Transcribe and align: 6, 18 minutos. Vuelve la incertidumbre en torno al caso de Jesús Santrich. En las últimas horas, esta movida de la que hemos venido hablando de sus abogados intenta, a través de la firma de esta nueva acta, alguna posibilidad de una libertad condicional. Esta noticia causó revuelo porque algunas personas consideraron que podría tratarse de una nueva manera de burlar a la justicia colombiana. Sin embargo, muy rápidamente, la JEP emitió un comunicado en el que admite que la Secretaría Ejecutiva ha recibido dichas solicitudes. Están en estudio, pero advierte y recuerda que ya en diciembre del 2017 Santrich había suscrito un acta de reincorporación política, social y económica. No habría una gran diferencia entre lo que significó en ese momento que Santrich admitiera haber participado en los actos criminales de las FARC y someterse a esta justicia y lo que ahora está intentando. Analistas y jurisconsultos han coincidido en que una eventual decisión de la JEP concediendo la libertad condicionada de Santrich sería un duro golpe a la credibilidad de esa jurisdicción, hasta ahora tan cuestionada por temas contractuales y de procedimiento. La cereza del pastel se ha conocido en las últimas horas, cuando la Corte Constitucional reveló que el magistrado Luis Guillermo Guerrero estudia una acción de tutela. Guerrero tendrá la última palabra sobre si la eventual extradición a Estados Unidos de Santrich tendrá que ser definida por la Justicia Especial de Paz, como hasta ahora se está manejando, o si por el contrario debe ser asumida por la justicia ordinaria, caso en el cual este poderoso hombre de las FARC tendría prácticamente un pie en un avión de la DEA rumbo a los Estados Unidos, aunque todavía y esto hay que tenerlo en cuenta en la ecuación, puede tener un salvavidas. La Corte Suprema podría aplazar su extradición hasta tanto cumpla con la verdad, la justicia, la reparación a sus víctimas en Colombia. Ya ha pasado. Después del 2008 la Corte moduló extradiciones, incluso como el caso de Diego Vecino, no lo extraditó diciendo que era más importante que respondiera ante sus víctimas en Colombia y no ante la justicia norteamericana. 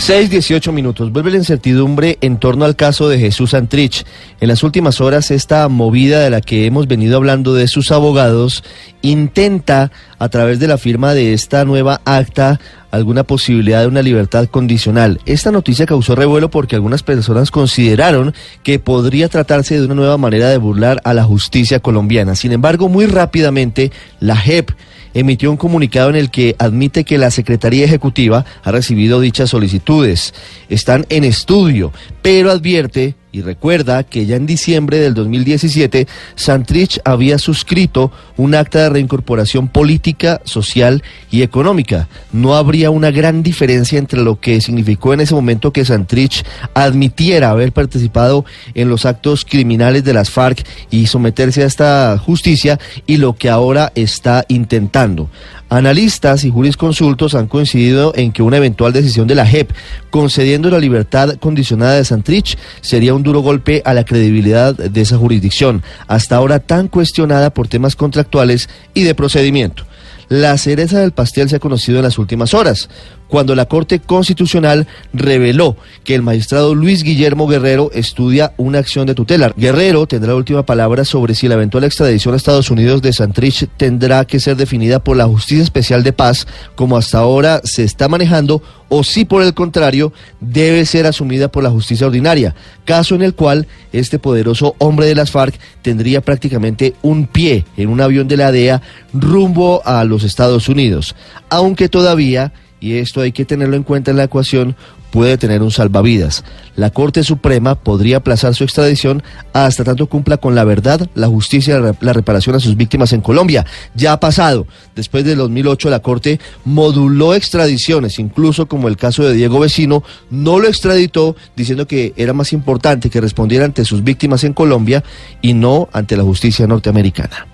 6, 0.00 0.30
18 0.30 0.72
minutos. 0.72 1.12
Vuelve 1.12 1.30
la 1.30 1.36
incertidumbre 1.36 2.16
en 2.22 2.38
torno 2.38 2.64
al 2.64 2.74
caso 2.74 3.10
de 3.10 3.18
Jesús 3.18 3.50
Santrich. 3.50 4.06
En 4.40 4.48
las 4.48 4.62
últimas 4.62 5.02
horas, 5.02 5.30
esta 5.30 5.68
movida 5.68 6.20
de 6.20 6.30
la 6.30 6.40
que 6.40 6.64
hemos 6.64 6.88
venido 6.88 7.18
hablando 7.18 7.52
de 7.52 7.68
sus 7.68 7.92
abogados 7.92 8.64
intenta, 9.02 9.92
a 10.18 10.28
través 10.30 10.58
de 10.58 10.68
la 10.68 10.78
firma 10.78 11.12
de 11.12 11.34
esta 11.34 11.66
nueva 11.66 12.00
acta, 12.06 12.60
alguna 12.90 13.24
posibilidad 13.24 13.82
de 13.82 13.88
una 13.88 14.00
libertad 14.00 14.46
condicional. 14.46 15.20
Esta 15.26 15.52
noticia 15.52 15.84
causó 15.84 16.14
revuelo 16.14 16.50
porque 16.50 16.76
algunas 16.76 17.02
personas 17.02 17.50
consideraron 17.50 18.34
que 18.62 18.78
podría 18.78 19.28
tratarse 19.28 19.78
de 19.78 19.84
una 19.84 19.94
nueva 19.94 20.16
manera 20.16 20.48
de 20.48 20.56
burlar 20.56 21.02
a 21.04 21.12
la 21.12 21.24
justicia 21.24 21.80
colombiana. 21.80 22.36
Sin 22.36 22.52
embargo, 22.52 22.88
muy 22.88 23.04
rápidamente, 23.04 23.92
la 24.18 24.36
JEP 24.36 24.70
emitió 25.14 25.50
un 25.50 25.56
comunicado 25.56 26.10
en 26.10 26.16
el 26.16 26.30
que 26.30 26.56
admite 26.58 27.04
que 27.04 27.18
la 27.18 27.30
Secretaría 27.30 27.84
Ejecutiva 27.84 28.44
ha 28.62 28.70
recibido 28.70 29.20
dichas 29.20 29.50
solicitudes. 29.50 30.34
Están 30.68 31.06
en 31.08 31.24
estudio, 31.24 31.92
pero 32.22 32.50
advierte 32.50 33.14
y 33.32 33.42
recuerda 33.42 34.02
que 34.02 34.26
ya 34.26 34.36
en 34.36 34.46
diciembre 34.46 34.98
del 34.98 35.14
2017 35.14 36.06
Santrich 36.34 37.00
había 37.04 37.38
suscrito 37.38 38.10
un 38.36 38.54
acta 38.54 38.80
de 38.80 38.90
reincorporación 38.90 39.68
política, 39.68 40.40
social 40.44 41.02
y 41.30 41.42
económica. 41.42 42.08
No 42.32 42.54
habría 42.54 42.90
una 42.90 43.10
gran 43.10 43.42
diferencia 43.42 43.98
entre 43.98 44.20
lo 44.22 44.40
que 44.40 44.60
significó 44.60 45.14
en 45.14 45.20
ese 45.20 45.34
momento 45.34 45.72
que 45.72 45.84
Santrich 45.84 46.44
admitiera 46.74 47.50
haber 47.50 47.72
participado 47.72 48.44
en 48.74 48.88
los 48.88 49.06
actos 49.06 49.44
criminales 49.44 50.04
de 50.04 50.14
las 50.14 50.30
FARC 50.30 50.66
y 50.90 51.06
someterse 51.06 51.62
a 51.62 51.66
esta 51.66 52.18
justicia 52.18 52.78
y 53.06 53.18
lo 53.18 53.34
que 53.34 53.48
ahora 53.48 53.92
está 53.94 54.44
intentando. 54.48 55.30
Analistas 55.68 56.44
y 56.44 56.50
jurisconsultos 56.50 57.36
han 57.36 57.46
coincidido 57.46 58.12
en 58.16 58.32
que 58.32 58.42
una 58.42 58.56
eventual 58.56 58.92
decisión 58.92 59.28
de 59.28 59.36
la 59.36 59.46
JEP 59.46 59.70
concediendo 60.10 60.68
la 60.68 60.80
libertad 60.80 61.36
condicionada 61.36 61.94
de 61.94 62.04
Santrich 62.04 62.58
sería 62.80 63.14
un 63.14 63.19
duro 63.22 63.40
golpe 63.40 63.82
a 63.84 63.94
la 63.94 64.04
credibilidad 64.04 64.74
de 64.74 65.00
esa 65.00 65.16
jurisdicción, 65.16 65.82
hasta 66.06 66.36
ahora 66.36 66.58
tan 66.58 66.88
cuestionada 66.88 67.50
por 67.50 67.68
temas 67.68 67.96
contractuales 67.96 68.68
y 68.94 69.04
de 69.04 69.14
procedimiento. 69.14 69.84
La 70.28 70.56
cereza 70.58 71.00
del 71.00 71.12
pastel 71.12 71.48
se 71.48 71.56
ha 71.56 71.60
conocido 71.60 71.98
en 71.98 72.04
las 72.04 72.18
últimas 72.18 72.54
horas, 72.54 72.88
cuando 73.30 73.54
la 73.54 73.66
Corte 73.66 74.00
Constitucional 74.00 74.86
reveló 75.14 75.76
que 76.04 76.14
el 76.14 76.22
magistrado 76.22 76.74
Luis 76.74 77.02
Guillermo 77.02 77.46
Guerrero 77.46 77.90
estudia 77.94 78.52
una 78.58 78.80
acción 78.80 79.06
de 79.06 79.14
tutela. 79.14 79.54
Guerrero 79.56 80.06
tendrá 80.06 80.32
la 80.32 80.36
última 80.36 80.66
palabra 80.66 81.04
sobre 81.04 81.34
si 81.34 81.48
la 81.48 81.54
eventual 81.54 81.84
extradición 81.84 82.34
a 82.34 82.36
Estados 82.36 82.70
Unidos 82.70 83.00
de 83.00 83.12
Santrich 83.12 83.68
tendrá 83.76 84.24
que 84.24 84.40
ser 84.40 84.56
definida 84.56 85.02
por 85.02 85.16
la 85.16 85.26
Justicia 85.26 85.62
Especial 85.62 86.02
de 86.02 86.12
Paz, 86.12 86.46
como 86.74 86.96
hasta 86.96 87.18
ahora 87.18 87.60
se 87.64 87.84
está 87.84 88.08
manejando, 88.08 88.62
o 88.88 89.04
si 89.04 89.24
por 89.24 89.42
el 89.42 89.54
contrario 89.54 90.12
debe 90.40 90.84
ser 90.84 91.06
asumida 91.06 91.50
por 91.50 91.62
la 91.62 91.70
justicia 91.70 92.08
ordinaria, 92.08 92.56
caso 92.84 93.14
en 93.14 93.22
el 93.22 93.34
cual 93.34 93.68
este 93.92 94.18
poderoso 94.18 94.74
hombre 94.78 95.06
de 95.06 95.14
las 95.14 95.30
FARC 95.30 95.54
tendría 95.82 96.20
prácticamente 96.20 96.94
un 97.02 97.26
pie 97.26 97.64
en 97.76 97.88
un 97.88 98.00
avión 98.00 98.26
de 98.26 98.36
la 98.36 98.50
DEA 98.50 98.82
rumbo 99.14 99.82
a 99.84 100.02
los 100.04 100.24
Estados 100.24 100.68
Unidos, 100.68 101.14
aunque 101.48 101.88
todavía 101.88 102.52
y 102.80 102.94
esto 102.94 103.20
hay 103.20 103.32
que 103.32 103.44
tenerlo 103.44 103.76
en 103.76 103.82
cuenta 103.82 104.10
en 104.10 104.16
la 104.16 104.24
ecuación, 104.24 104.74
puede 105.10 105.36
tener 105.36 105.62
un 105.62 105.70
salvavidas. 105.70 106.44
La 106.76 106.90
Corte 106.90 107.22
Suprema 107.24 107.74
podría 107.74 108.18
aplazar 108.18 108.54
su 108.54 108.64
extradición 108.64 109.22
hasta 109.52 109.84
tanto 109.84 110.06
cumpla 110.06 110.38
con 110.38 110.54
la 110.54 110.64
verdad, 110.64 111.08
la 111.14 111.26
justicia, 111.26 111.80
la 112.00 112.12
reparación 112.12 112.56
a 112.56 112.60
sus 112.60 112.76
víctimas 112.76 113.12
en 113.12 113.20
Colombia. 113.20 113.66
Ya 113.94 114.12
ha 114.12 114.20
pasado. 114.20 114.66
Después 114.94 115.24
del 115.24 115.38
2008 115.38 115.90
la 115.90 116.00
Corte 116.00 116.40
moduló 116.64 117.34
extradiciones, 117.34 118.18
incluso 118.18 118.66
como 118.66 118.88
el 118.88 118.96
caso 118.96 119.24
de 119.24 119.34
Diego 119.34 119.60
Vecino, 119.60 120.02
no 120.30 120.58
lo 120.58 120.68
extraditó 120.68 121.36
diciendo 121.56 121.86
que 121.86 122.14
era 122.16 122.32
más 122.32 122.52
importante 122.52 123.10
que 123.10 123.20
respondiera 123.20 123.64
ante 123.64 123.84
sus 123.84 124.02
víctimas 124.02 124.44
en 124.44 124.54
Colombia 124.54 125.04
y 125.42 125.54
no 125.54 125.88
ante 125.92 126.16
la 126.16 126.22
justicia 126.22 126.66
norteamericana. 126.66 127.49